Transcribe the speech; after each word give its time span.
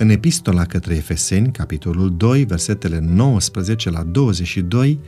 În 0.00 0.08
epistola 0.08 0.64
către 0.64 0.94
Efeseni, 0.94 1.52
capitolul 1.52 2.16
2, 2.16 2.44
versetele 2.44 2.98
19 2.98 3.90
la 3.90 4.02
22, 4.02 5.00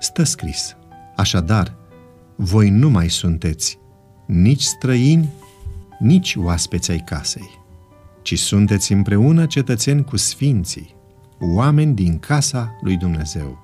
stă 0.00 0.22
scris 0.22 0.76
Așadar, 1.16 1.76
voi 2.36 2.70
nu 2.70 2.90
mai 2.90 3.10
sunteți 3.10 3.78
nici 4.26 4.62
străini, 4.62 5.32
nici 5.98 6.36
oaspeți 6.36 6.90
ai 6.90 7.02
casei, 7.06 7.50
ci 8.22 8.38
sunteți 8.38 8.92
împreună 8.92 9.46
cetățeni 9.46 10.04
cu 10.04 10.16
sfinții, 10.16 10.94
oameni 11.38 11.94
din 11.94 12.18
casa 12.18 12.78
lui 12.80 12.96
Dumnezeu, 12.96 13.58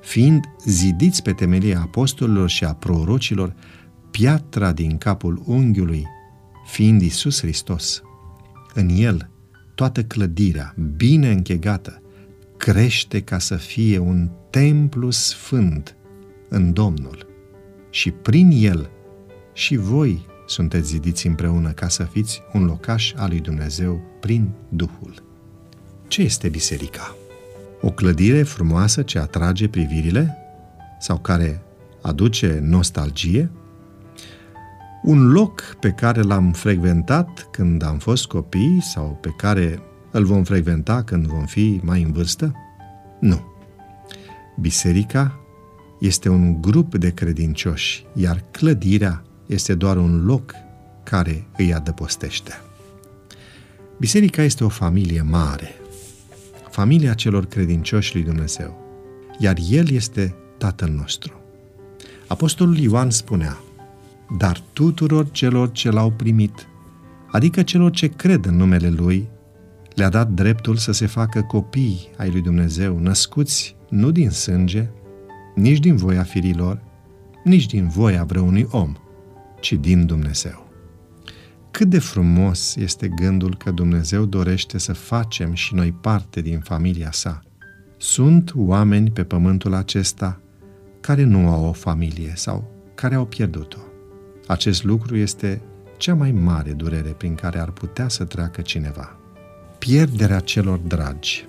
fiind 0.00 0.44
zidiți 0.64 1.22
pe 1.22 1.32
temelia 1.32 1.80
apostolilor 1.80 2.48
și 2.48 2.64
a 2.64 2.74
prorocilor, 2.74 3.54
piatra 4.10 4.72
din 4.72 4.98
capul 4.98 5.42
unghiului, 5.46 6.06
fiind 6.66 7.02
Isus 7.02 7.40
Hristos. 7.40 8.02
În 8.74 8.88
El, 8.88 9.30
toată 9.80 10.02
clădirea, 10.02 10.74
bine 10.96 11.30
închegată, 11.30 12.02
crește 12.56 13.20
ca 13.20 13.38
să 13.38 13.56
fie 13.56 13.98
un 13.98 14.28
templu 14.50 15.10
sfânt 15.10 15.96
în 16.48 16.72
Domnul. 16.72 17.26
Și 17.90 18.10
prin 18.10 18.50
El 18.54 18.90
și 19.52 19.76
voi 19.76 20.26
sunteți 20.46 20.88
zidiți 20.88 21.26
împreună 21.26 21.70
ca 21.70 21.88
să 21.88 22.02
fiți 22.02 22.42
un 22.52 22.64
locaș 22.64 23.12
al 23.16 23.28
lui 23.28 23.40
Dumnezeu 23.40 24.00
prin 24.20 24.50
Duhul. 24.68 25.14
Ce 26.08 26.22
este 26.22 26.48
biserica? 26.48 27.16
O 27.80 27.90
clădire 27.90 28.42
frumoasă 28.42 29.02
ce 29.02 29.18
atrage 29.18 29.68
privirile 29.68 30.36
sau 30.98 31.18
care 31.18 31.62
aduce 32.02 32.58
nostalgie? 32.62 33.50
Un 35.02 35.30
loc 35.30 35.76
pe 35.80 35.90
care 35.90 36.20
l-am 36.20 36.52
frecventat 36.52 37.48
când 37.50 37.82
am 37.82 37.98
fost 37.98 38.26
copii 38.26 38.78
sau 38.82 39.18
pe 39.20 39.34
care 39.36 39.82
îl 40.10 40.24
vom 40.24 40.44
frecventa 40.44 41.02
când 41.02 41.26
vom 41.26 41.46
fi 41.46 41.80
mai 41.82 42.02
în 42.02 42.12
vârstă? 42.12 42.54
Nu. 43.20 43.40
Biserica 44.60 45.40
este 46.00 46.28
un 46.28 46.60
grup 46.60 46.96
de 46.96 47.10
credincioși, 47.10 48.06
iar 48.14 48.44
clădirea 48.50 49.22
este 49.46 49.74
doar 49.74 49.96
un 49.96 50.24
loc 50.24 50.54
care 51.02 51.46
îi 51.56 51.74
adăpostește. 51.74 52.60
Biserica 53.98 54.42
este 54.42 54.64
o 54.64 54.68
familie 54.68 55.22
mare, 55.22 55.74
familia 56.70 57.14
celor 57.14 57.46
credincioși 57.46 58.14
lui 58.14 58.24
Dumnezeu, 58.24 58.78
iar 59.38 59.56
El 59.70 59.90
este 59.90 60.34
Tatăl 60.58 60.88
nostru. 60.88 61.40
Apostolul 62.26 62.78
Ioan 62.78 63.10
spunea, 63.10 63.58
dar 64.38 64.62
tuturor 64.72 65.30
celor 65.30 65.70
ce 65.70 65.90
l-au 65.90 66.10
primit, 66.10 66.68
adică 67.30 67.62
celor 67.62 67.90
ce 67.90 68.06
cred 68.06 68.44
în 68.44 68.56
numele 68.56 68.88
Lui, 68.88 69.28
le-a 69.94 70.08
dat 70.08 70.30
dreptul 70.30 70.76
să 70.76 70.92
se 70.92 71.06
facă 71.06 71.42
copii 71.42 72.08
ai 72.16 72.30
lui 72.30 72.40
Dumnezeu, 72.40 72.98
născuți 72.98 73.76
nu 73.88 74.10
din 74.10 74.30
sânge, 74.30 74.88
nici 75.54 75.78
din 75.78 75.96
voia 75.96 76.22
firilor, 76.22 76.82
nici 77.44 77.66
din 77.66 77.88
voia 77.88 78.24
vreunui 78.24 78.66
om, 78.70 78.92
ci 79.60 79.72
din 79.72 80.06
Dumnezeu. 80.06 80.68
Cât 81.70 81.88
de 81.88 81.98
frumos 81.98 82.76
este 82.76 83.08
gândul 83.08 83.56
că 83.56 83.70
Dumnezeu 83.70 84.24
dorește 84.24 84.78
să 84.78 84.92
facem 84.92 85.54
și 85.54 85.74
noi 85.74 85.92
parte 85.92 86.40
din 86.40 86.60
familia 86.60 87.12
sa. 87.12 87.42
Sunt 87.98 88.52
oameni 88.56 89.10
pe 89.10 89.24
pământul 89.24 89.74
acesta 89.74 90.40
care 91.00 91.24
nu 91.24 91.48
au 91.48 91.64
o 91.64 91.72
familie 91.72 92.32
sau 92.34 92.70
care 92.94 93.14
au 93.14 93.24
pierdut-o. 93.24 93.89
Acest 94.50 94.84
lucru 94.84 95.16
este 95.16 95.62
cea 95.96 96.14
mai 96.14 96.32
mare 96.32 96.72
durere 96.72 97.08
prin 97.08 97.34
care 97.34 97.58
ar 97.58 97.70
putea 97.70 98.08
să 98.08 98.24
treacă 98.24 98.60
cineva. 98.60 99.16
Pierderea 99.78 100.40
celor 100.40 100.78
dragi. 100.78 101.46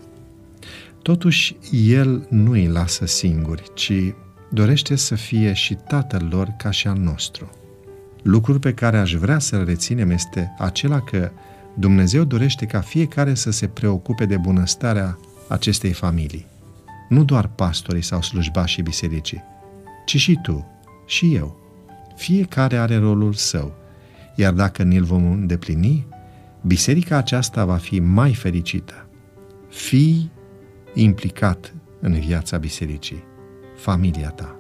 Totuși, 1.02 1.56
El 1.72 2.28
nu 2.30 2.52
îi 2.52 2.68
lasă 2.68 3.06
singuri, 3.06 3.64
ci 3.74 4.14
dorește 4.50 4.96
să 4.96 5.16
fie 5.16 5.54
și 5.54 5.78
Tatăl 5.88 6.28
lor 6.32 6.54
ca 6.58 6.72
și 6.72 6.88
al 6.88 6.98
nostru– 6.98 7.50
Lucrul 8.22 8.60
pe 8.60 8.74
care 8.74 8.98
aș 8.98 9.14
vrea 9.14 9.40
să-l 9.40 9.66
reținem 9.66 10.10
este 10.10 10.56
acela 10.58 11.00
că 11.00 11.32
Dumnezeu 11.74 12.24
dorește 12.24 12.66
ca 12.66 12.82
fiecare 12.82 13.34
să 13.34 13.52
se 13.52 13.68
preocupe 13.68 14.26
de 14.26 14.38
bunăstarea 14.38 15.18
acestei 15.48 15.92
familii. 15.92 16.46
Nu 17.10 17.24
doar 17.24 17.48
pastorii 17.48 18.02
sau 18.02 18.22
slujbașii 18.22 18.84
bisericii, 18.84 19.44
ci 20.06 20.16
și 20.16 20.40
tu, 20.42 20.68
și 21.06 21.36
eu. 21.36 21.60
Fiecare 22.22 22.78
are 22.78 22.98
rolul 22.98 23.34
său, 23.34 23.76
iar 24.36 24.54
dacă 24.54 24.84
ni-l 24.84 25.04
vom 25.04 25.32
îndeplini, 25.32 26.08
biserica 26.62 27.18
aceasta 27.18 27.66
va 27.66 27.76
fi 27.76 28.00
mai 28.00 28.34
fericită. 28.34 29.08
Fii 29.70 30.32
implicat 30.94 31.74
în 32.00 32.20
viața 32.20 32.58
bisericii, 32.58 33.24
familia 33.76 34.30
ta. 34.30 34.60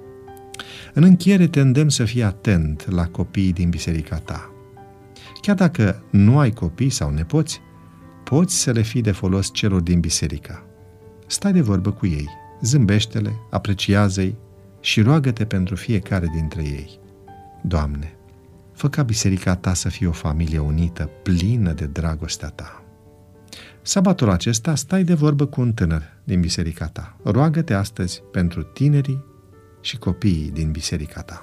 În 0.93 1.03
încheiere 1.03 1.47
te 1.47 1.59
îndemn 1.59 1.89
să 1.89 2.03
fii 2.03 2.23
atent 2.23 2.89
la 2.89 3.07
copiii 3.07 3.53
din 3.53 3.69
biserica 3.69 4.17
ta. 4.17 4.51
Chiar 5.41 5.55
dacă 5.55 6.03
nu 6.09 6.39
ai 6.39 6.51
copii 6.51 6.89
sau 6.89 7.09
nepoți, 7.09 7.61
poți 8.23 8.59
să 8.59 8.71
le 8.71 8.81
fii 8.81 9.01
de 9.01 9.11
folos 9.11 9.49
celor 9.53 9.81
din 9.81 9.99
biserică. 9.99 10.63
Stai 11.27 11.53
de 11.53 11.61
vorbă 11.61 11.91
cu 11.91 12.05
ei, 12.05 12.27
zâmbește-le, 12.61 13.33
apreciază-i 13.49 14.35
și 14.79 15.01
roagă-te 15.01 15.45
pentru 15.45 15.75
fiecare 15.75 16.27
dintre 16.33 16.63
ei. 16.63 17.00
Doamne, 17.61 18.15
fă 18.73 18.89
ca 18.89 19.03
biserica 19.03 19.55
ta 19.55 19.73
să 19.73 19.89
fie 19.89 20.07
o 20.07 20.11
familie 20.11 20.59
unită, 20.59 21.09
plină 21.23 21.73
de 21.73 21.85
dragostea 21.85 22.49
ta. 22.49 22.83
Sabatul 23.81 24.29
acesta 24.29 24.75
stai 24.75 25.03
de 25.03 25.13
vorbă 25.13 25.45
cu 25.45 25.61
un 25.61 25.73
tânăr 25.73 26.03
din 26.23 26.39
biserica 26.39 26.87
ta. 26.87 27.17
Roagă-te 27.23 27.73
astăzi 27.73 28.21
pentru 28.31 28.63
tinerii 28.63 29.23
și 29.81 29.97
copiii 29.97 30.51
din 30.51 30.71
biserica 30.71 31.21
ta. 31.21 31.41